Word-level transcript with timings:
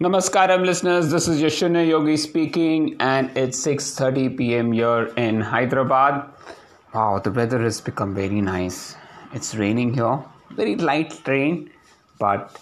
Namaskaram 0.00 0.66
listeners, 0.66 1.12
this 1.12 1.28
is 1.28 1.40
Yashuna 1.40 1.86
Yogi 1.86 2.16
speaking 2.16 2.96
and 2.98 3.30
it's 3.38 3.64
6:30 3.64 4.36
p.m. 4.36 4.72
here 4.72 5.04
in 5.16 5.40
Hyderabad. 5.40 6.24
Wow, 6.92 7.20
the 7.20 7.30
weather 7.30 7.60
has 7.60 7.80
become 7.80 8.12
very 8.12 8.40
nice. 8.40 8.96
It's 9.32 9.54
raining 9.54 9.94
here. 9.94 10.18
Very 10.50 10.74
light 10.74 11.14
rain, 11.28 11.70
but 12.18 12.58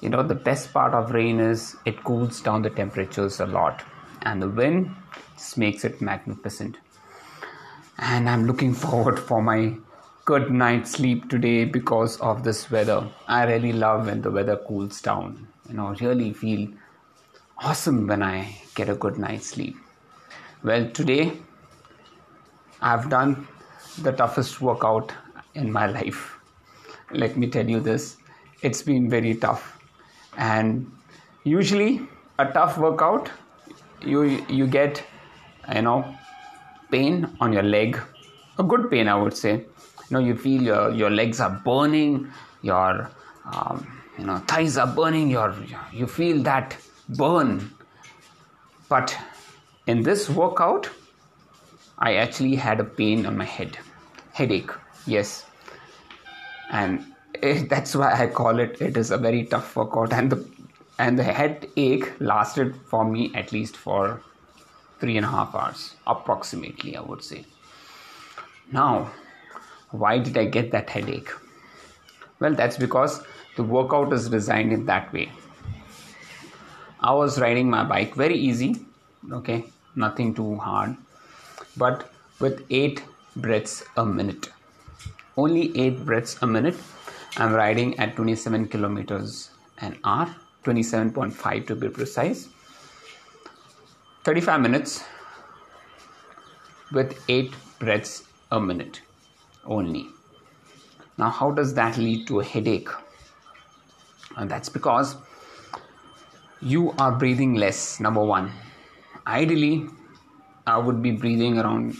you 0.00 0.08
know 0.08 0.22
the 0.22 0.34
best 0.34 0.72
part 0.72 0.94
of 0.94 1.10
rain 1.10 1.38
is 1.38 1.76
it 1.84 2.02
cools 2.02 2.40
down 2.40 2.62
the 2.62 2.70
temperatures 2.70 3.40
a 3.40 3.46
lot 3.58 3.84
and 4.22 4.40
the 4.40 4.48
wind 4.48 4.90
just 5.36 5.58
makes 5.58 5.84
it 5.84 6.00
magnificent. 6.00 6.78
And 7.98 8.26
I'm 8.26 8.46
looking 8.46 8.72
forward 8.72 9.20
for 9.20 9.42
my 9.42 9.74
good 10.24 10.50
night's 10.50 10.92
sleep 10.92 11.28
today 11.28 11.66
because 11.66 12.18
of 12.20 12.42
this 12.42 12.70
weather. 12.70 13.06
I 13.28 13.44
really 13.44 13.74
love 13.74 14.06
when 14.06 14.22
the 14.22 14.30
weather 14.30 14.56
cools 14.56 15.02
down 15.02 15.49
you 15.70 15.76
know 15.76 15.94
really 16.00 16.32
feel 16.32 16.68
awesome 17.58 18.06
when 18.06 18.22
I 18.22 18.56
get 18.74 18.88
a 18.88 18.94
good 18.94 19.18
night's 19.18 19.46
sleep. 19.46 19.76
Well, 20.64 20.90
today 20.90 21.32
I've 22.82 23.08
done 23.08 23.46
the 24.02 24.12
toughest 24.12 24.60
workout 24.60 25.12
in 25.54 25.70
my 25.70 25.86
life. 25.98 26.38
Let 27.12 27.36
me 27.36 27.48
tell 27.48 27.68
you 27.68 27.80
this 27.80 28.16
it's 28.62 28.82
been 28.82 29.08
very 29.08 29.34
tough. 29.34 29.78
And 30.36 30.90
usually, 31.44 32.02
a 32.38 32.46
tough 32.46 32.78
workout, 32.78 33.30
you, 34.02 34.44
you 34.48 34.66
get, 34.66 35.02
you 35.74 35.82
know, 35.82 36.14
pain 36.90 37.36
on 37.40 37.52
your 37.52 37.62
leg, 37.62 38.00
a 38.58 38.62
good 38.62 38.90
pain, 38.90 39.08
I 39.08 39.14
would 39.14 39.36
say. 39.36 39.52
You 39.52 40.10
know, 40.10 40.18
you 40.18 40.36
feel 40.36 40.62
your, 40.62 40.90
your 40.92 41.10
legs 41.10 41.40
are 41.40 41.60
burning, 41.64 42.30
your 42.62 43.10
um, 43.44 43.99
you 44.20 44.26
know 44.26 44.38
thighs 44.52 44.76
are 44.76 44.86
burning 44.86 45.30
your 45.30 45.54
you 45.92 46.06
feel 46.06 46.42
that 46.42 46.76
burn. 47.08 47.70
But 48.88 49.16
in 49.86 50.02
this 50.02 50.28
workout 50.28 50.88
i 52.06 52.14
actually 52.22 52.56
had 52.56 52.80
a 52.80 52.84
pain 53.00 53.24
on 53.26 53.36
my 53.36 53.44
head 53.44 53.78
headache 54.32 54.70
yes. 55.06 55.46
And 56.70 57.04
it, 57.34 57.44
eh, 57.44 57.66
that's 57.68 57.94
why 57.96 58.12
i 58.22 58.26
call 58.26 58.60
it 58.64 58.80
it 58.88 58.96
is 58.96 59.10
a 59.10 59.18
very 59.18 59.44
tough 59.44 59.76
workout. 59.76 60.12
And 60.12 60.32
the 60.32 60.44
and 60.98 61.18
the 61.18 61.24
headache 61.24 62.12
lasted 62.20 62.74
for 62.90 63.04
me 63.04 63.30
at 63.34 63.52
least 63.52 63.76
for 63.76 64.20
three 65.00 65.16
and 65.16 65.24
a 65.24 65.30
half 65.30 65.54
hours 65.54 65.94
approximately 66.06 66.96
i 66.96 67.00
would 67.00 67.24
say. 67.24 67.44
Now 68.72 69.10
why 69.90 70.18
did 70.18 70.36
i 70.36 70.44
get 70.44 70.70
that 70.72 70.90
headache 70.90 71.30
well 72.40 72.54
that's 72.54 72.76
because 72.76 73.22
the 73.56 73.62
workout 73.62 74.12
is 74.12 74.28
designed 74.28 74.72
in 74.72 74.86
that 74.86 75.12
way. 75.12 75.30
I 77.00 77.12
was 77.14 77.38
riding 77.40 77.70
my 77.70 77.84
bike 77.84 78.14
very 78.14 78.36
easy 78.36 78.74
okay 79.32 79.64
nothing 79.94 80.34
too 80.34 80.56
hard 80.56 80.96
but 81.76 82.10
with 82.40 82.64
8 82.70 83.02
breaths 83.36 83.84
a 83.96 84.04
minute 84.04 84.48
only 85.36 85.64
8 85.78 86.04
breaths 86.04 86.36
a 86.42 86.46
minute 86.46 86.76
i'm 87.36 87.52
riding 87.52 87.98
at 87.98 88.16
27 88.16 88.68
kilometers 88.68 89.50
an 89.78 89.98
hour 90.04 90.34
27.5 90.64 91.66
to 91.66 91.74
be 91.74 91.88
precise 91.88 92.48
35 94.24 94.60
minutes 94.60 95.04
with 96.92 97.12
8 97.28 97.54
breaths 97.78 98.24
a 98.50 98.60
minute 98.60 99.02
only 99.64 100.06
now 101.18 101.30
how 101.30 101.50
does 101.50 101.74
that 101.74 101.96
lead 101.98 102.26
to 102.28 102.40
a 102.40 102.44
headache? 102.44 102.88
And 104.36 104.50
that's 104.50 104.68
because 104.68 105.16
you 106.60 106.92
are 106.98 107.12
breathing 107.12 107.54
less 107.54 108.00
number 108.00 108.22
one. 108.22 108.50
Ideally 109.26 109.88
i 110.66 110.76
would 110.76 111.02
be 111.02 111.10
breathing 111.10 111.58
around 111.58 111.94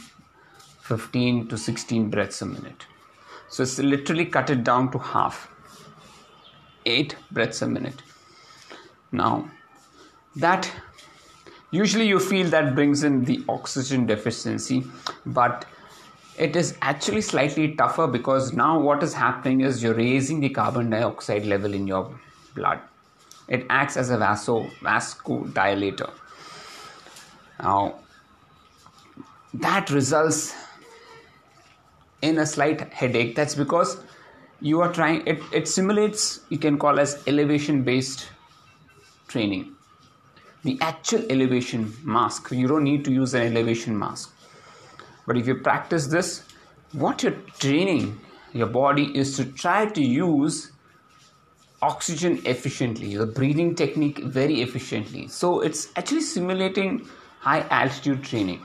15 0.82 1.48
to 1.48 1.58
16 1.58 2.10
breaths 2.10 2.42
a 2.42 2.46
minute. 2.46 2.86
So 3.48 3.62
it's 3.62 3.78
literally 3.78 4.26
cut 4.26 4.50
it 4.50 4.64
down 4.64 4.90
to 4.92 4.98
half. 4.98 5.48
8 6.86 7.16
breaths 7.30 7.62
a 7.62 7.66
minute. 7.66 8.02
Now 9.12 9.50
that 10.36 10.70
usually 11.70 12.06
you 12.06 12.18
feel 12.18 12.48
that 12.50 12.74
brings 12.74 13.02
in 13.02 13.24
the 13.24 13.42
oxygen 13.48 14.06
deficiency 14.06 14.84
but 15.26 15.64
it 16.40 16.56
is 16.56 16.74
actually 16.80 17.20
slightly 17.20 17.74
tougher 17.74 18.06
because 18.06 18.54
now 18.54 18.80
what 18.80 19.02
is 19.02 19.12
happening 19.12 19.60
is 19.60 19.82
you're 19.82 19.94
raising 19.94 20.40
the 20.40 20.48
carbon 20.48 20.88
dioxide 20.88 21.44
level 21.44 21.74
in 21.74 21.86
your 21.86 22.10
blood. 22.54 22.80
It 23.46 23.66
acts 23.68 23.98
as 23.98 24.08
a 24.08 24.16
vaso, 24.16 24.62
vasodilator. 24.80 26.10
Now, 27.62 27.96
that 29.52 29.90
results 29.90 30.54
in 32.22 32.38
a 32.38 32.46
slight 32.46 32.90
headache. 32.90 33.36
That's 33.36 33.54
because 33.54 33.98
you 34.62 34.80
are 34.80 34.90
trying, 34.90 35.26
it, 35.26 35.42
it 35.52 35.68
simulates, 35.68 36.40
you 36.48 36.56
can 36.56 36.78
call 36.78 36.98
as 36.98 37.22
elevation 37.26 37.82
based 37.82 38.28
training. 39.28 39.74
The 40.64 40.78
actual 40.80 41.30
elevation 41.30 41.92
mask, 42.02 42.50
you 42.50 42.66
don't 42.66 42.84
need 42.84 43.04
to 43.04 43.12
use 43.12 43.34
an 43.34 43.42
elevation 43.42 43.98
mask 43.98 44.34
but 45.26 45.36
if 45.36 45.46
you 45.46 45.56
practice 45.56 46.06
this, 46.06 46.44
what 46.92 47.22
you're 47.22 47.38
training 47.58 48.20
your 48.52 48.66
body 48.66 49.16
is 49.16 49.36
to 49.36 49.44
try 49.44 49.86
to 49.86 50.02
use 50.02 50.72
oxygen 51.82 52.40
efficiently, 52.44 53.16
the 53.16 53.26
breathing 53.26 53.74
technique 53.74 54.18
very 54.18 54.60
efficiently. 54.60 55.28
So 55.28 55.60
it's 55.60 55.88
actually 55.96 56.22
simulating 56.22 57.08
high 57.40 57.60
altitude 57.70 58.22
training. 58.22 58.60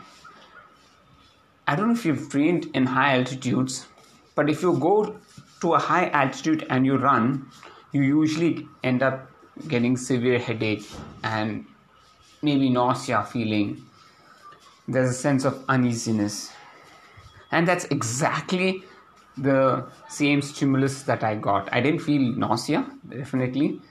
I 1.68 1.76
don't 1.76 1.88
know 1.88 1.94
if 1.94 2.06
you've 2.06 2.30
trained 2.30 2.68
in 2.74 2.86
high 2.86 3.18
altitudes, 3.18 3.88
but 4.36 4.50
if 4.50 4.62
you 4.62 4.74
go 4.74 5.16
to 5.62 5.74
a 5.74 5.80
high 5.80 6.10
altitude 6.10 6.66
and 6.70 6.86
you 6.86 6.98
run, 6.98 7.50
you 7.92 8.02
usually 8.02 8.68
end 8.84 9.02
up 9.02 9.30
getting 9.68 9.96
severe 9.96 10.38
headache 10.38 10.86
and 11.24 11.66
maybe 12.42 12.70
nausea 12.70 13.24
feeling. 13.24 13.82
There's 14.88 15.10
a 15.10 15.14
sense 15.14 15.46
of 15.46 15.64
uneasiness 15.68 16.52
and 17.52 17.68
that's 17.68 17.86
exactly 17.86 18.84
the 19.38 19.86
same 20.08 20.42
stimulus 20.42 21.04
that 21.04 21.24
I 21.24 21.36
got. 21.36 21.72
I 21.74 21.82
didn't 21.82 22.02
feel 22.02 22.34
nausea, 22.36 22.86
definitely, 23.10 23.82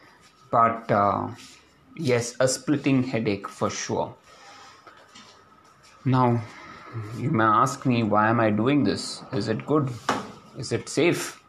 but 0.51 0.91
uh, 0.91 1.29
yes, 1.97 2.35
a 2.41 2.49
splitting 2.49 3.03
headache 3.03 3.49
for 3.49 3.71
sure. 3.71 4.15
Now, 6.05 6.43
you 7.17 7.31
may 7.31 7.45
ask 7.45 7.87
me, 7.87 8.03
why 8.03 8.29
am 8.29 8.41
I 8.41 8.51
doing 8.51 8.85
this? 8.85 9.23
Is 9.33 9.49
it 9.49 9.67
good? 9.67 9.91
Is 10.59 10.73
it 10.73 10.89
safe? 10.89 11.43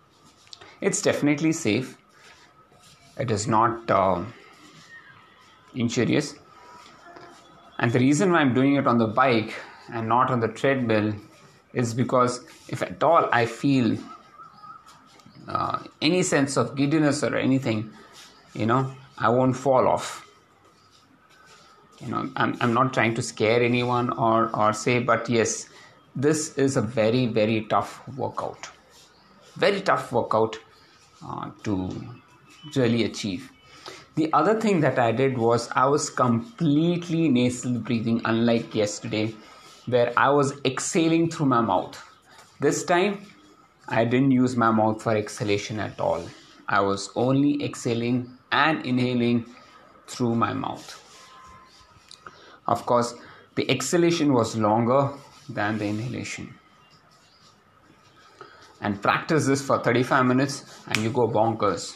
It's 0.82 1.02
definitely 1.02 1.52
safe. 1.52 1.98
It 3.18 3.32
is 3.32 3.48
not 3.48 3.90
uh, 3.90 4.24
injurious. 5.74 6.36
And 7.80 7.92
the 7.92 8.00
reason 8.00 8.32
why 8.32 8.40
I'm 8.40 8.54
doing 8.54 8.76
it 8.76 8.88
on 8.88 8.98
the 8.98 9.08
bike 9.08 9.54
and 9.92 10.08
not 10.08 10.32
on 10.32 10.40
the 10.40 10.48
treadmill 10.48 11.14
is 11.74 11.94
because 11.94 12.46
if 12.70 12.82
at 12.82 13.04
all 13.04 13.30
I 13.32 13.46
feel 13.46 13.98
uh, 15.48 15.80
any 16.02 16.24
sense 16.24 16.58
of 16.58 16.76
giddiness 16.76 17.24
or 17.24 17.36
anything, 17.36 17.92
you 18.54 18.66
know, 18.66 18.92
I 19.18 19.30
won't 19.30 19.56
fall 19.56 19.88
off. 19.88 20.26
You 22.00 22.08
know, 22.08 22.30
I'm, 22.36 22.58
I'm 22.62 22.74
not 22.74 22.94
trying 22.94 23.16
to 23.16 23.22
scare 23.22 23.62
anyone 23.62 24.12
or, 24.12 24.56
or 24.56 24.74
say, 24.74 25.00
but 25.00 25.30
yes, 25.30 25.68
this 26.16 26.58
is 26.58 26.78
a 26.78 26.82
very, 26.82 27.26
very 27.28 27.66
tough 27.66 28.06
workout. 28.18 28.70
Very 29.56 29.82
tough 29.82 30.12
workout 30.12 30.58
uh, 31.26 31.52
to 31.64 31.90
really 32.76 33.04
achieve. 33.04 33.52
The 34.16 34.32
other 34.32 34.58
thing 34.60 34.80
that 34.80 34.98
I 34.98 35.12
did 35.12 35.38
was 35.38 35.70
I 35.76 35.88
was 35.88 36.10
completely 36.10 37.28
nasal 37.28 37.80
breathing, 37.80 38.22
unlike 38.24 38.74
yesterday 38.74 39.36
where 39.88 40.14
I 40.16 40.30
was 40.30 40.54
exhaling 40.64 41.30
through 41.30 41.48
my 41.48 41.60
mouth. 41.60 42.02
This 42.62 42.86
time, 42.86 43.26
I 43.90 44.06
didn't 44.06 44.32
use 44.32 44.56
my 44.56 44.72
mouth 44.72 45.04
for 45.04 45.18
exhalation 45.18 45.82
at 45.82 46.00
all. 46.00 46.24
I 46.70 46.80
was 46.80 47.10
only 47.16 47.62
exhaling 47.62 48.38
and 48.54 48.86
inhaling 48.86 49.48
through 50.08 50.36
my 50.36 50.54
mouth. 50.54 51.02
Of 52.68 52.86
course, 52.86 53.16
the 53.56 53.70
exhalation 53.70 54.34
was 54.34 54.56
longer 54.56 55.12
than 55.50 55.78
the 55.78 55.88
inhalation. 55.88 56.56
And 58.80 59.02
practice 59.02 59.46
this 59.46 59.62
for 59.62 59.80
35 59.80 60.26
minutes 60.26 60.64
and 60.88 60.98
you 60.98 61.10
go 61.10 61.28
bonkers. 61.28 61.96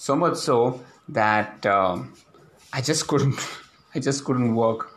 So 0.00 0.14
much 0.14 0.36
so 0.36 0.80
that 1.08 1.66
um, 1.66 2.14
I 2.72 2.80
just 2.80 3.08
couldn't 3.08 3.34
I 3.94 3.98
just 3.98 4.24
couldn't 4.24 4.54
work 4.54 4.92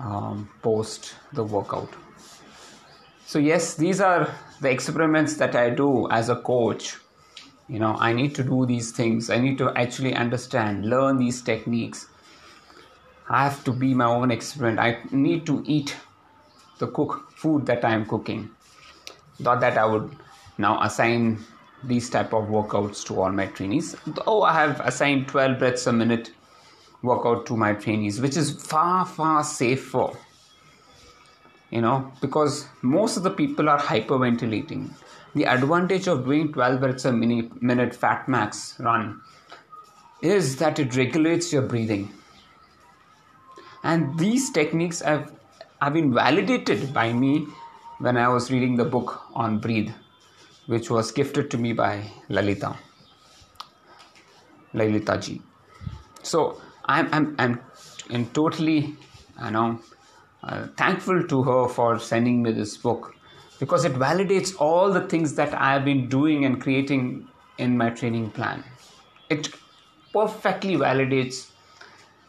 um, 0.00 0.48
post 0.62 1.14
the 1.34 1.44
workout. 1.44 1.90
So, 3.26 3.38
yes, 3.38 3.74
these 3.74 4.00
are 4.00 4.34
the 4.62 4.70
experiments 4.70 5.36
that 5.36 5.54
I 5.54 5.68
do 5.68 6.08
as 6.10 6.30
a 6.30 6.36
coach. 6.36 6.96
You 7.68 7.78
know 7.78 7.96
i 8.00 8.14
need 8.14 8.34
to 8.36 8.42
do 8.42 8.64
these 8.64 8.92
things. 8.92 9.28
I 9.28 9.38
need 9.38 9.58
to 9.58 9.70
actually 9.76 10.14
understand 10.14 10.86
learn 10.86 11.18
these 11.18 11.42
techniques. 11.42 12.06
I 13.28 13.44
have 13.44 13.62
to 13.64 13.72
be 13.72 13.92
my 13.92 14.06
own 14.06 14.30
experiment. 14.30 14.78
I 14.78 15.02
need 15.10 15.44
to 15.44 15.62
eat 15.66 15.94
the 16.78 16.86
cook 16.86 17.30
food 17.36 17.66
that 17.66 17.84
i 17.84 17.92
am 17.92 18.06
cooking. 18.06 18.48
Not 19.38 19.60
that 19.60 19.76
i 19.76 19.84
would 19.84 20.16
now 20.56 20.82
assign 20.82 21.44
these 21.82 22.10
type 22.10 22.32
of 22.32 22.48
workouts 22.48 23.04
to 23.06 23.20
all 23.20 23.30
my 23.30 23.46
trainees. 23.46 23.94
Though 24.06 24.42
i 24.42 24.52
have 24.52 24.80
assigned 24.80 25.28
12 25.28 25.58
breaths 25.58 25.86
a 25.86 25.92
minute 25.92 26.32
workout 27.02 27.46
to 27.46 27.56
my 27.56 27.74
trainees 27.74 28.20
which 28.20 28.36
is 28.36 28.50
far 28.66 29.06
far 29.06 29.44
safer 29.44 30.08
you 31.70 31.80
know 31.80 32.12
because 32.20 32.66
most 32.82 33.16
of 33.16 33.22
the 33.22 33.30
people 33.30 33.68
are 33.68 33.78
hyperventilating. 33.78 34.90
The 35.34 35.44
advantage 35.44 36.08
of 36.08 36.24
doing 36.24 36.52
12 36.52 36.80
breaths 36.80 37.04
a 37.04 37.12
minute 37.12 37.94
fat 37.94 38.28
max 38.28 38.76
run 38.80 39.20
is 40.22 40.56
that 40.56 40.78
it 40.78 40.96
regulates 40.96 41.52
your 41.52 41.62
breathing. 41.62 42.12
And 43.84 44.18
these 44.18 44.50
techniques 44.50 45.00
have, 45.00 45.32
have 45.80 45.92
been 45.92 46.12
validated 46.12 46.92
by 46.92 47.12
me 47.12 47.46
when 47.98 48.16
I 48.16 48.28
was 48.28 48.50
reading 48.50 48.76
the 48.76 48.84
book 48.84 49.22
on 49.34 49.58
breathe, 49.58 49.92
which 50.68 50.90
was 50.90 51.10
gifted 51.12 51.50
to 51.50 51.56
me 51.56 51.72
by 51.72 52.04
Lalita. 52.28 52.76
Lalita 54.74 55.16
ji. 55.16 55.40
So 56.22 56.60
I'm, 56.84 57.08
I'm, 57.12 57.34
I'm, 57.38 57.60
I'm 58.10 58.26
totally, 58.26 58.94
you 59.44 59.50
know, 59.50 59.80
uh, 60.42 60.66
thankful 60.76 61.24
to 61.24 61.42
her 61.42 61.68
for 61.68 61.98
sending 61.98 62.42
me 62.42 62.52
this 62.52 62.76
book 62.76 63.14
because 63.58 63.86
it 63.86 63.94
validates 63.94 64.54
all 64.60 64.92
the 64.92 65.00
things 65.00 65.34
that 65.36 65.54
I 65.54 65.72
have 65.72 65.86
been 65.86 66.06
doing 66.06 66.44
and 66.44 66.60
creating 66.60 67.26
in 67.56 67.78
my 67.78 67.88
training 67.88 68.30
plan. 68.30 68.62
It 69.30 69.48
perfectly 70.12 70.76
validates 70.76 71.50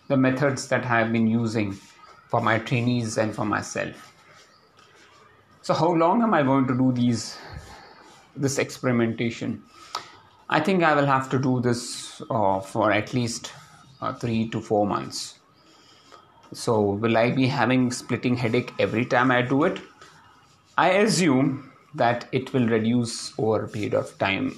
the 0.07 0.15
methods 0.15 0.69
that 0.69 0.85
I 0.85 0.99
have 0.99 1.11
been 1.11 1.27
using 1.27 1.73
for 2.29 2.39
my 2.39 2.57
trainees 2.59 3.17
and 3.17 3.35
for 3.35 3.43
myself. 3.43 4.13
So, 5.61 5.73
how 5.73 5.91
long 5.91 6.23
am 6.23 6.33
I 6.33 6.41
going 6.41 6.67
to 6.67 6.73
do 6.73 6.93
these 6.93 7.37
this 8.39 8.57
experimentation? 8.57 9.63
I 10.49 10.59
think 10.59 10.83
I 10.83 10.95
will 10.95 11.05
have 11.05 11.29
to 11.29 11.39
do 11.39 11.59
this 11.61 12.21
uh, 12.29 12.59
for 12.59 12.91
at 12.91 13.13
least 13.13 13.51
uh, 14.01 14.13
three 14.13 14.49
to 14.49 14.61
four 14.61 14.87
months. 14.87 15.39
So, 16.51 16.81
will 16.81 17.15
I 17.15 17.29
be 17.29 17.45
having 17.45 17.91
splitting 17.91 18.35
headache 18.35 18.73
every 18.79 19.05
time 19.05 19.29
I 19.29 19.43
do 19.43 19.65
it? 19.65 19.79
I 20.77 20.89
assume 20.89 21.71
that 21.93 22.27
it 22.31 22.53
will 22.53 22.67
reduce 22.67 23.37
over 23.37 23.65
a 23.65 23.67
period 23.67 23.93
of 23.93 24.17
time. 24.17 24.57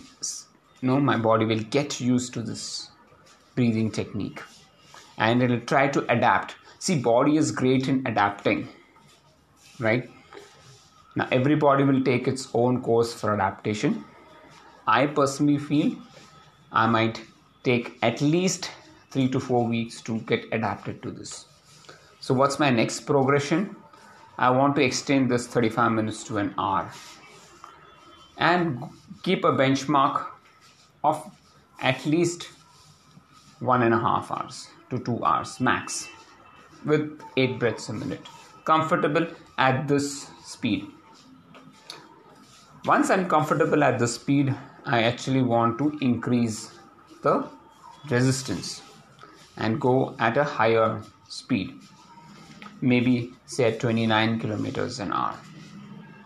You 0.82 0.88
know, 0.88 1.00
my 1.00 1.18
body 1.18 1.46
will 1.46 1.60
get 1.60 2.00
used 2.00 2.34
to 2.36 2.42
this 2.42 2.90
breathing 3.56 3.92
technique 3.92 4.42
and 5.18 5.44
it'll 5.44 5.60
try 5.60 5.88
to 5.90 6.06
adapt. 6.12 6.56
See, 6.80 7.00
body 7.00 7.38
is 7.38 7.52
great 7.52 7.88
in 7.88 8.06
adapting, 8.08 8.70
right? 9.80 10.10
Now, 11.16 11.28
every 11.32 11.56
body 11.56 11.84
will 11.84 12.04
take 12.04 12.28
its 12.28 12.48
own 12.54 12.82
course 12.82 13.14
for 13.14 13.34
adaptation. 13.34 14.06
I 14.88 15.08
personally 15.08 15.58
feel 15.58 15.98
I 16.72 16.88
might 16.88 17.22
take 17.64 17.98
at 18.02 18.22
least 18.22 18.72
three 19.10 19.28
to 19.30 19.40
four 19.40 19.68
weeks 19.68 20.02
to 20.02 20.20
get 20.20 20.46
adapted 20.52 21.04
to 21.04 21.12
this. 21.12 21.46
So, 22.22 22.34
what's 22.34 22.60
my 22.60 22.70
next 22.70 23.02
progression? 23.02 23.76
I 24.38 24.50
want 24.52 24.76
to 24.78 24.82
extend 24.82 25.30
this 25.30 25.48
35 25.48 25.92
minutes 25.92 26.24
to 26.26 26.38
an 26.38 26.54
hour 26.58 26.90
and 28.38 28.82
keep 29.22 29.44
a 29.44 29.52
benchmark 29.52 30.26
of 31.04 31.30
at 31.82 32.06
least 32.06 32.50
one 33.60 33.84
and 33.84 33.94
a 33.94 34.00
half 34.00 34.32
hours 34.32 34.70
to 34.90 35.00
two 35.00 35.24
hours 35.24 35.60
max 35.60 36.08
with 36.86 37.22
eight 37.38 37.60
breaths 37.60 37.90
a 37.90 37.94
minute. 37.94 38.26
Comfortable 38.66 39.28
at 39.58 39.88
this 39.88 40.28
speed. 40.44 40.88
Once 42.86 43.12
I'm 43.12 43.30
comfortable 43.30 43.84
at 43.84 44.00
the 44.00 44.08
speed, 44.08 44.56
I 44.86 45.04
actually 45.04 45.44
want 45.44 45.78
to 45.78 45.96
increase 46.02 46.72
the 47.22 47.48
resistance 48.10 48.82
and 49.58 49.80
go 49.80 50.16
at 50.18 50.36
a 50.36 50.44
higher 50.44 51.04
speed. 51.28 51.76
Maybe 52.82 53.34
say 53.46 53.66
at 53.66 53.80
29 53.80 54.40
kilometers 54.40 55.00
an 55.00 55.14
hour. 55.14 55.38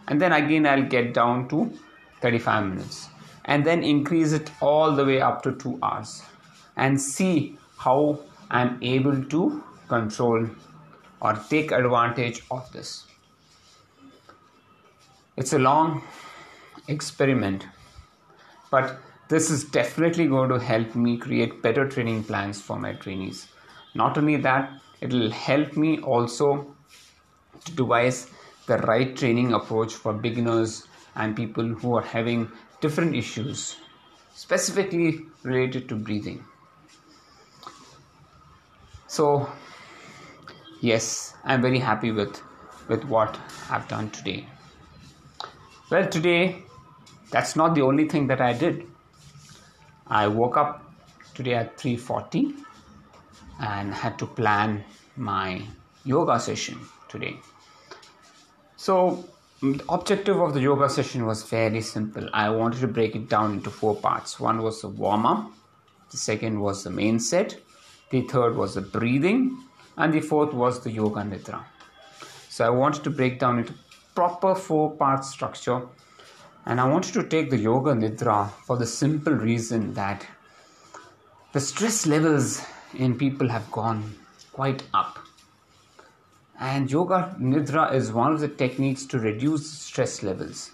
And 0.08 0.22
then 0.22 0.32
again 0.32 0.66
i'll 0.66 0.84
get 0.84 1.14
down 1.14 1.50
to 1.50 1.74
35 2.22 2.68
minutes. 2.68 3.10
And 3.44 3.66
then 3.66 3.84
increase 3.84 4.32
it 4.32 4.50
all 4.62 4.96
the 4.96 5.04
way 5.04 5.20
up 5.20 5.44
to 5.44 5.52
2 5.52 5.80
hours 5.84 6.24
and 6.78 7.00
see 7.00 7.58
how 7.78 8.20
i'm 8.50 8.78
able 8.82 9.22
to 9.26 9.62
control 9.90 10.48
or 11.20 11.34
take 11.50 11.72
advantage 11.74 12.44
of 12.50 12.72
this. 12.72 13.04
It's 15.36 15.52
a 15.52 15.60
long 15.60 16.02
experiment. 16.88 17.68
But 18.72 18.98
this 19.28 19.50
is 19.50 19.64
definitely 19.64 20.28
going 20.28 20.50
to 20.50 20.60
help 20.60 20.96
me 20.96 21.18
create 21.18 21.62
better 21.62 21.88
training 21.88 22.24
plans 22.26 22.62
for 22.62 22.78
my 22.78 22.94
trainees. 22.94 23.48
Not 23.94 24.18
only 24.18 24.38
that 24.38 24.72
it 25.02 25.12
will 25.12 25.32
help 25.32 25.76
me 25.76 26.00
also 26.00 26.76
to 27.66 27.72
devise 27.76 28.30
the 28.68 28.78
right 28.80 29.16
training 29.16 29.54
approach 29.54 29.94
for 29.94 30.14
beginners 30.14 30.88
and 31.16 31.36
people 31.36 31.68
who 31.68 31.96
are 31.96 32.02
having 32.02 32.52
different 32.82 33.16
issues 33.16 33.78
specifically 34.34 35.26
related 35.44 35.88
to 35.90 35.96
breathing. 35.96 36.44
So 39.08 39.50
yes 40.82 41.34
i'm 41.46 41.62
very 41.62 41.80
happy 41.80 42.12
with 42.12 42.42
with 42.90 43.04
what 43.06 43.40
i've 43.70 43.88
done 43.88 44.10
today. 44.10 44.48
Well 45.90 46.08
today 46.08 46.64
that's 47.32 47.56
not 47.56 47.76
the 47.76 47.82
only 47.82 48.08
thing 48.08 48.28
that 48.28 48.42
i 48.42 48.54
did 48.54 48.86
i 50.08 50.28
woke 50.28 50.58
up 50.58 50.86
today 51.34 51.54
at 51.54 51.78
3:40 51.78 52.54
and 53.60 53.94
had 53.94 54.18
to 54.20 54.26
plan 54.26 54.84
my 55.16 55.62
yoga 56.04 56.40
session 56.40 56.80
today. 57.10 57.38
So, 58.78 59.26
mm, 59.62 59.78
the 59.78 59.86
objective 59.90 60.40
of 60.40 60.54
the 60.54 60.62
yoga 60.62 60.90
session 60.90 61.26
was 61.26 61.44
fairly 61.44 61.82
simple. 61.82 62.30
I 62.34 62.50
wanted 62.50 62.82
to 62.82 62.88
break 62.88 63.16
it 63.16 63.30
down 63.30 63.54
into 63.54 63.70
four 63.70 63.96
parts. 63.96 64.40
One 64.40 64.62
was 64.62 64.82
the 64.82 64.90
warm 64.90 65.26
up, 65.26 65.52
the 66.12 66.18
second 66.18 66.60
was 66.60 66.84
the 66.84 66.90
main 66.90 67.20
set, 67.20 67.58
the 68.12 68.22
third 68.22 68.56
was 68.56 68.76
the 68.76 68.82
breathing, 68.82 69.58
and 69.98 70.14
the 70.14 70.22
fourth 70.22 70.54
was 70.54 70.84
the 70.84 70.92
yoga 70.92 71.22
nidra. 71.22 71.64
So, 72.50 72.66
I 72.66 72.70
wanted 72.70 73.04
to 73.06 73.10
break 73.10 73.40
down 73.40 73.60
into 73.60 73.74
proper 74.14 74.56
four 74.56 74.92
part 74.92 75.26
structure 75.26 75.88
and 76.66 76.82
I 76.82 76.88
wanted 76.88 77.14
to 77.14 77.24
take 77.28 77.50
the 77.50 77.58
yoga 77.58 77.92
nidra 77.94 78.50
for 78.66 78.78
the 78.78 78.86
simple 78.88 79.34
reason 79.34 79.94
that 79.94 80.26
the 81.54 81.60
stress 81.60 82.06
levels 82.08 82.64
in 82.94 83.18
people 83.18 83.50
have 83.50 83.72
gone 83.72 84.16
quite 84.52 84.84
up. 84.94 85.20
And 86.60 86.90
yoga 86.90 87.36
nidra 87.40 87.94
is 87.94 88.12
one 88.12 88.34
of 88.34 88.40
the 88.40 88.48
techniques 88.48 89.06
to 89.08 89.20
reduce 89.20 89.70
stress 89.70 90.24
levels. 90.24 90.72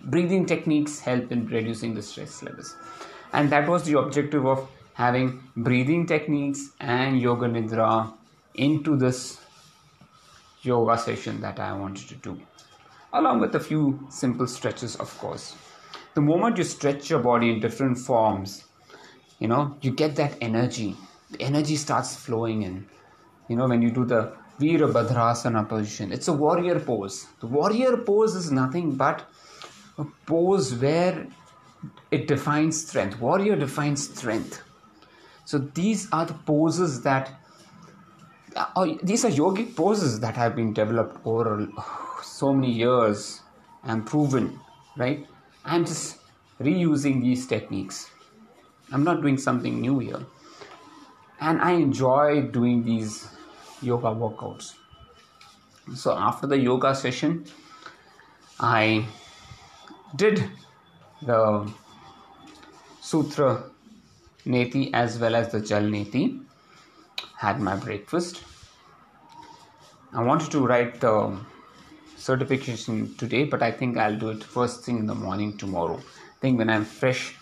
Breathing 0.00 0.46
techniques 0.46 1.00
help 1.00 1.32
in 1.32 1.46
reducing 1.46 1.94
the 1.94 2.02
stress 2.02 2.42
levels. 2.42 2.76
And 3.32 3.50
that 3.50 3.68
was 3.68 3.84
the 3.84 3.98
objective 3.98 4.46
of 4.46 4.68
having 4.92 5.42
breathing 5.56 6.06
techniques 6.06 6.70
and 6.80 7.20
yoga 7.20 7.46
nidra 7.46 8.12
into 8.54 8.96
this 8.96 9.40
yoga 10.62 10.96
session 10.96 11.40
that 11.40 11.58
I 11.58 11.72
wanted 11.72 12.08
to 12.08 12.14
do, 12.16 12.40
along 13.14 13.40
with 13.40 13.54
a 13.54 13.60
few 13.60 14.06
simple 14.10 14.46
stretches, 14.46 14.96
of 14.96 15.16
course. 15.18 15.56
The 16.14 16.20
moment 16.20 16.58
you 16.58 16.64
stretch 16.64 17.08
your 17.08 17.20
body 17.20 17.50
in 17.50 17.60
different 17.60 17.98
forms, 17.98 18.64
you 19.38 19.48
know, 19.48 19.76
you 19.80 19.90
get 19.90 20.14
that 20.16 20.36
energy 20.40 20.96
the 21.34 21.42
energy 21.42 21.76
starts 21.76 22.14
flowing 22.14 22.62
in. 22.62 22.86
You 23.48 23.56
know, 23.56 23.66
when 23.66 23.82
you 23.82 23.90
do 23.90 24.04
the 24.04 24.32
Virabhadrasana 24.60 25.68
position, 25.68 26.12
it's 26.12 26.28
a 26.28 26.32
warrior 26.32 26.78
pose. 26.78 27.26
The 27.40 27.46
warrior 27.46 27.96
pose 27.96 28.34
is 28.36 28.52
nothing 28.52 28.94
but 28.94 29.28
a 29.98 30.04
pose 30.26 30.74
where 30.74 31.26
it 32.10 32.28
defines 32.28 32.86
strength. 32.86 33.18
Warrior 33.18 33.56
defines 33.56 34.08
strength. 34.08 34.62
So 35.44 35.58
these 35.58 36.08
are 36.12 36.24
the 36.24 36.34
poses 36.34 37.02
that 37.02 37.32
uh, 38.56 38.86
these 39.02 39.24
are 39.24 39.30
yogic 39.30 39.74
poses 39.74 40.20
that 40.20 40.36
have 40.36 40.54
been 40.54 40.72
developed 40.72 41.18
over 41.26 41.66
so 42.24 42.52
many 42.52 42.72
years 42.72 43.42
and 43.84 44.06
proven, 44.06 44.58
right? 44.96 45.26
I'm 45.64 45.84
just 45.84 46.18
reusing 46.60 47.20
these 47.22 47.46
techniques. 47.46 48.10
I'm 48.92 49.04
not 49.04 49.22
doing 49.22 49.38
something 49.38 49.80
new 49.80 49.98
here 49.98 50.24
and 51.40 51.60
I 51.60 51.72
enjoy 51.72 52.42
doing 52.42 52.84
these 52.84 53.28
yoga 53.82 54.08
workouts. 54.08 54.74
So 55.94 56.16
after 56.16 56.46
the 56.46 56.58
yoga 56.58 56.94
session, 56.94 57.44
I 58.58 59.06
did 60.16 60.44
the 61.22 61.70
Sutra 63.00 63.64
Neti 64.46 64.90
as 64.94 65.18
well 65.18 65.34
as 65.34 65.52
the 65.52 65.60
Jal 65.60 65.82
Neti. 65.82 66.40
Had 67.36 67.60
my 67.60 67.76
breakfast. 67.76 68.42
I 70.12 70.22
wanted 70.22 70.50
to 70.52 70.66
write 70.66 71.00
the 71.00 71.36
certification 72.24 73.14
today, 73.16 73.44
but 73.44 73.62
I 73.62 73.70
think 73.70 73.98
I'll 73.98 74.18
do 74.18 74.30
it 74.30 74.42
first 74.42 74.84
thing 74.84 74.98
in 74.98 75.06
the 75.06 75.14
morning 75.14 75.58
tomorrow. 75.58 75.98
I 75.98 76.38
think 76.40 76.58
when 76.58 76.70
I'm 76.70 76.84
fresh, 76.84 77.36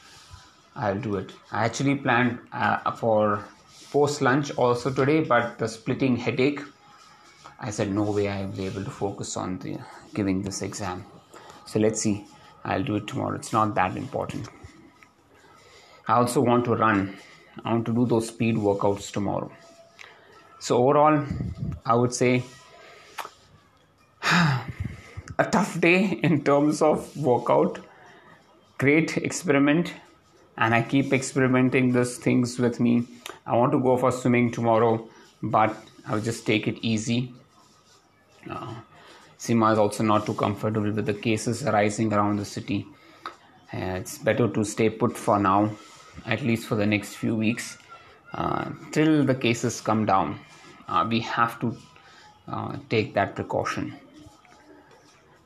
I'll 0.75 0.99
do 0.99 1.17
it. 1.17 1.33
I 1.53 1.65
actually 1.65 1.95
planned 1.97 2.39
uh, 2.53 2.91
for 2.91 3.45
post 3.93 4.23
lunch 4.23 4.51
also 4.57 4.93
today, 4.93 5.21
but 5.23 5.59
the 5.59 5.69
splitting 5.69 6.17
headache, 6.17 6.61
I 7.61 7.71
said 7.71 7.93
no 7.93 8.11
way 8.11 8.29
I 8.29 8.45
will 8.45 8.57
be 8.57 8.67
able 8.67 8.83
to 8.83 8.91
focus 8.91 9.37
on 9.37 9.59
the 9.59 9.79
giving 10.15 10.43
this 10.43 10.62
exam. 10.62 11.05
So 11.67 11.79
let's 11.79 12.01
see. 12.01 12.27
I'll 12.65 12.83
do 12.83 12.97
it 12.97 13.07
tomorrow. 13.07 13.37
It's 13.37 13.53
not 13.53 13.75
that 13.77 13.97
important. 13.97 14.49
I 16.09 16.15
also 16.15 16.41
want 16.41 16.65
to 16.65 16.75
run. 16.75 17.17
I 17.65 17.73
want 17.73 17.87
to 17.87 17.95
do 17.95 18.07
those 18.07 18.29
speed 18.29 18.57
workouts 18.57 19.12
tomorrow. 19.12 19.53
So 20.59 20.79
overall, 20.79 21.25
I 21.87 21.95
would 21.95 22.12
say 22.15 22.43
a 25.39 25.45
tough 25.51 25.81
day 25.81 26.19
in 26.23 26.43
terms 26.43 26.81
of 26.81 27.17
workout. 27.17 27.79
Great 28.79 29.17
experiment, 29.19 29.93
and 30.57 30.75
I 30.75 30.83
keep 30.83 31.12
experimenting 31.12 31.93
these 31.93 32.17
things 32.19 32.59
with 32.59 32.81
me. 32.81 33.05
I 33.47 33.57
want 33.57 33.73
to 33.73 33.79
go 33.79 33.97
for 33.97 34.11
swimming 34.11 34.51
tomorrow, 34.51 35.07
but 35.43 35.77
I'll 36.07 36.21
just 36.21 36.47
take 36.47 36.67
it 36.67 36.79
easy. 36.83 37.33
Uh, 38.51 38.75
Sima 39.39 39.73
is 39.73 39.79
also 39.79 40.03
not 40.03 40.25
too 40.27 40.35
comfortable 40.35 40.91
with 40.93 41.07
the 41.07 41.15
cases 41.15 41.65
arising 41.65 42.12
around 42.12 42.39
the 42.39 42.45
city. 42.45 42.87
Uh, 43.73 44.01
it's 44.01 44.19
better 44.19 44.49
to 44.49 44.65
stay 44.65 44.89
put 44.89 45.17
for 45.17 45.39
now, 45.39 45.71
at 46.27 46.43
least 46.43 46.67
for 46.67 46.77
the 46.77 46.87
next 46.87 47.17
few 47.17 47.35
weeks, 47.35 47.79
uh, 48.35 48.71
till 48.93 49.25
the 49.25 49.35
cases 49.35 49.81
come 49.81 50.07
down. 50.07 50.39
Uh, 50.89 51.07
we 51.09 51.21
have 51.21 51.61
to 51.61 51.77
uh, 52.49 52.77
take 52.89 53.15
that 53.15 53.35
precaution. 53.35 53.95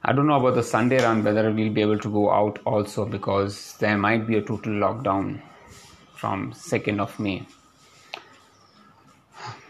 I 0.08 0.12
don't 0.12 0.28
know 0.28 0.36
about 0.36 0.54
the 0.54 0.62
Sunday 0.62 1.02
run 1.02 1.24
whether 1.24 1.50
we'll 1.50 1.72
be 1.72 1.80
able 1.80 1.98
to 1.98 2.08
go 2.08 2.30
out 2.30 2.60
also 2.64 3.04
because 3.04 3.76
there 3.78 3.98
might 3.98 4.24
be 4.24 4.36
a 4.36 4.40
total 4.40 4.72
lockdown 4.74 5.42
from 6.14 6.52
2nd 6.52 7.00
of 7.00 7.18
May. 7.18 7.44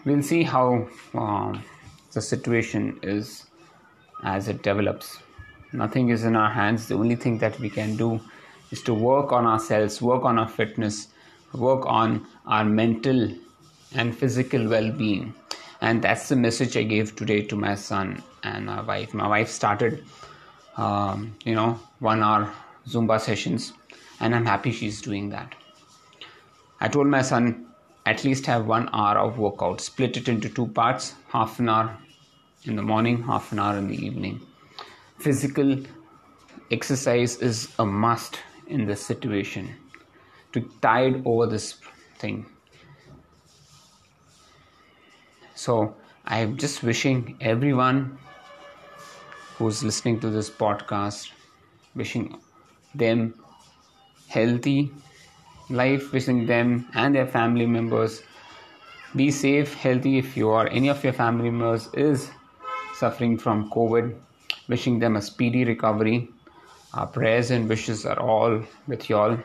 We'll 0.05 0.23
see 0.23 0.43
how 0.43 0.89
uh, 1.15 1.59
the 2.13 2.21
situation 2.21 3.01
is 3.03 3.47
as 4.25 4.49
it 4.49 4.63
develops. 4.63 5.21
Nothing 5.73 6.11
is 6.11 6.25
in 6.25 6.37
our 6.37 6.51
hands. 6.51 6.87
The 6.87 6.97
only 6.97 7.17
thing 7.17 7.39
that 7.39 7.59
we 7.59 7.71
can 7.71 7.97
do 7.97 8.21
is 8.71 8.83
to 8.83 8.93
work 8.93 9.33
on 9.33 9.47
ourselves, 9.47 10.03
work 10.03 10.25
on 10.25 10.39
our 10.39 10.49
fitness, 10.49 11.09
work 11.55 11.87
on 11.87 12.27
our 12.45 12.63
mental 12.67 13.33
and 13.95 14.15
physical 14.15 14.69
well 14.69 14.93
being. 14.93 15.35
And 15.81 16.03
that's 16.03 16.29
the 16.29 16.37
message 16.37 16.77
I 16.77 16.83
gave 16.83 17.17
today 17.17 17.43
to 17.43 17.57
my 17.57 17.75
son 17.75 18.23
and 18.43 18.67
my 18.67 18.81
wife. 18.81 19.13
My 19.13 19.29
wife 19.29 19.49
started, 19.49 20.05
um, 20.77 21.35
you 21.45 21.55
know, 21.55 21.79
one 21.99 22.23
hour 22.23 22.53
Zumba 22.89 23.21
sessions, 23.21 23.73
and 24.21 24.35
I'm 24.35 24.47
happy 24.47 24.73
she's 24.73 25.03
doing 25.03 25.31
that. 25.31 25.55
I 26.81 26.89
told 26.89 27.09
my 27.09 27.23
son, 27.23 27.67
at 28.07 28.23
least 28.25 28.47
have 28.47 28.67
one 28.67 28.89
hour 28.93 29.19
of 29.19 29.39
workout, 29.39 29.81
split 29.81 30.17
it 30.17 30.29
into 30.29 30.49
two 30.49 30.69
parts, 30.69 31.15
half 31.29 31.59
an 31.59 31.69
hour 31.69 31.97
in 32.65 32.77
the 32.77 32.83
morning, 32.83 33.23
half 33.23 33.53
an 33.53 33.59
hour 33.59 33.77
in 33.77 33.89
the 33.89 33.97
evening. 33.97 34.41
Physical 35.19 35.79
exercise 36.71 37.39
is 37.39 37.73
a 37.79 37.85
must 37.85 38.39
in 38.69 38.87
this 38.87 39.05
situation 39.05 39.75
to 40.53 40.61
tide 40.81 41.23
over 41.25 41.47
this 41.47 41.79
thing. 42.19 42.47
So 45.57 45.97
I'm 46.27 46.59
just 46.59 46.83
wishing 46.83 47.39
everyone 47.41 48.19
who's 49.57 49.83
listening 49.83 50.21
to 50.21 50.29
this 50.29 50.51
podcast, 50.51 51.31
wishing 51.95 52.39
them 52.95 53.35
healthy 54.29 54.93
life, 55.71 56.13
wishing 56.13 56.45
them 56.45 56.87
and 56.95 57.15
their 57.15 57.27
family 57.27 57.65
members 57.65 58.23
be 59.15 59.31
safe, 59.31 59.73
healthy. 59.73 60.19
If 60.19 60.37
you 60.37 60.51
or 60.51 60.69
any 60.69 60.89
of 60.89 61.03
your 61.03 61.15
family 61.15 61.49
members 61.49 61.89
is 61.95 62.31
suffering 62.99 63.39
from 63.39 63.71
COVID, 63.71 64.15
wishing 64.69 64.99
them 64.99 65.17
a 65.17 65.23
speedy 65.23 65.65
recovery. 65.65 66.29
Our 66.93 67.07
prayers 67.07 67.51
and 67.51 67.67
wishes 67.67 68.05
are 68.05 68.21
all 68.21 68.63
with 68.87 69.09
you 69.09 69.17
all. 69.17 69.39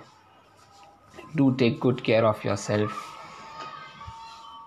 Do 1.38 1.56
take 1.56 1.80
good 1.80 2.04
care 2.04 2.26
of 2.26 2.44
yourself. 2.44 3.11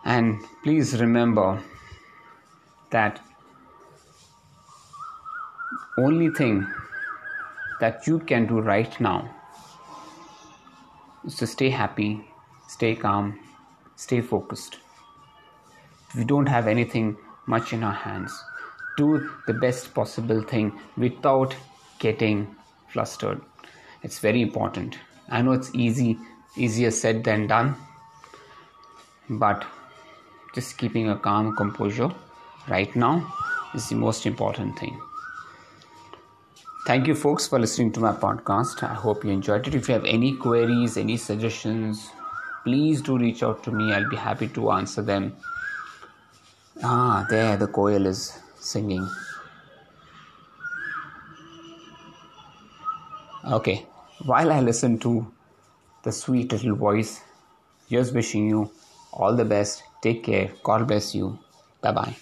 And 0.05 0.41
please 0.63 1.01
remember 1.01 1.61
that 2.91 3.21
only 5.99 6.31
thing 6.31 6.67
that 7.81 8.07
you 8.07 8.19
can 8.19 8.47
do 8.47 8.61
right 8.61 9.01
now 9.01 9.31
is 11.25 11.37
to 11.37 11.47
stay 11.47 11.71
happy, 11.71 12.29
stay 12.69 12.95
calm, 12.95 13.39
stay 13.97 14.21
focused. 14.21 14.79
We 16.15 16.25
don't 16.25 16.47
have 16.47 16.67
anything 16.69 17.17
much 17.47 17.73
in 17.73 17.83
our 17.83 17.93
hands 17.93 18.33
do 18.97 19.31
the 19.47 19.55
best 19.55 19.95
possible 19.95 20.43
thing 20.43 20.79
without 20.97 21.55
getting 21.99 22.55
flustered. 22.89 23.41
It's 24.03 24.19
very 24.19 24.43
important. 24.43 24.99
I 25.29 25.43
know 25.43 25.53
it's 25.53 25.75
easy, 25.75 26.19
easier 26.57 26.91
said 26.91 27.25
than 27.25 27.47
done, 27.47 27.77
but 29.29 29.65
just 30.55 30.79
keeping 30.79 31.09
a 31.11 31.17
calm 31.17 31.55
composure 31.57 32.11
right 32.69 32.95
now 32.95 33.27
is 33.75 33.89
the 33.89 33.97
most 33.97 34.25
important 34.27 34.79
thing. 34.79 35.01
Thank 36.87 37.07
you, 37.07 37.15
folks, 37.15 37.47
for 37.47 37.59
listening 37.59 37.93
to 37.93 38.01
my 38.01 38.13
podcast. 38.13 38.83
I 38.83 38.93
hope 38.93 39.25
you 39.25 39.31
enjoyed 39.31 39.67
it. 39.67 39.75
If 39.75 39.89
you 39.89 39.95
have 39.95 40.05
any 40.05 40.37
queries, 40.37 40.97
any 40.99 41.17
suggestions, 41.17 42.11
please 42.63 43.01
do 43.01 43.17
reach 43.17 43.43
out 43.43 43.65
to 43.65 43.71
me. 43.71 43.93
I'll 43.93 44.09
be 44.09 44.17
happy 44.17 44.49
to 44.49 44.71
answer 44.71 45.01
them. 45.01 45.35
Ah, 46.83 47.27
there, 47.31 47.57
the 47.57 47.67
koel 47.67 48.07
is 48.07 48.39
singing. 48.57 49.09
Okay, 53.47 53.87
while 54.25 54.53
I 54.53 54.61
listen 54.61 54.99
to 55.01 55.31
the 56.03 56.13
sweet 56.13 56.53
little 56.53 56.77
voice, 56.77 57.23
just 57.91 58.15
wishing 58.15 58.49
you 58.49 58.71
all 59.13 59.35
the 59.35 59.45
best. 59.45 59.83
Take 60.05 60.23
care. 60.25 60.53
God 60.63 60.87
bless 60.89 61.15
you. 61.15 61.39
Bye 61.83 61.93
bye. 61.93 62.17